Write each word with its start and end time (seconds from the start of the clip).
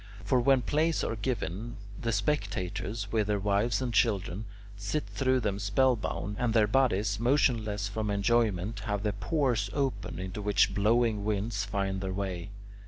For 0.23 0.39
when 0.39 0.63
plays 0.63 1.03
are 1.03 1.15
given, 1.15 1.77
the 2.01 2.11
spectators, 2.11 3.11
with 3.11 3.27
their 3.27 3.37
wives 3.37 3.83
and 3.83 3.93
children, 3.93 4.45
sit 4.75 5.03
through 5.05 5.41
them 5.41 5.59
spell 5.59 5.95
bound, 5.95 6.37
and 6.39 6.55
their 6.55 6.65
bodies, 6.65 7.19
motionless 7.19 7.87
from 7.87 8.09
enjoyment, 8.09 8.79
have 8.85 9.03
the 9.03 9.13
pores 9.13 9.69
open, 9.73 10.17
into 10.17 10.41
which 10.41 10.73
blowing 10.73 11.23
winds 11.23 11.65
find 11.65 12.01
their 12.01 12.13
way. 12.13 12.49